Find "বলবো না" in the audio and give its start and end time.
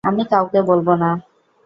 0.61-1.09